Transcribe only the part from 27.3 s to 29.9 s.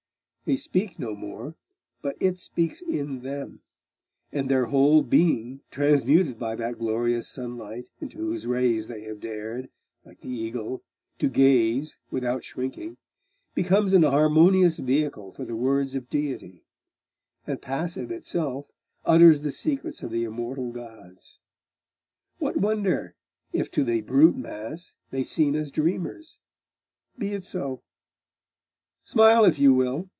so.... Smile if you